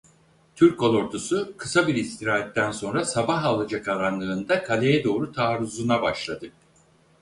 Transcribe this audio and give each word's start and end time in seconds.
Türk 0.55 0.79
kolordusu 0.79 1.53
kısa 1.57 1.87
bir 1.87 1.95
istirahatten 1.95 2.71
sonra 2.71 3.05
sabah 3.05 3.43
alacakaranlığında 3.45 4.63
kaleye 4.63 5.03
doğru 5.03 5.31
taarruzuna 5.31 6.01
başladı. 6.01 6.51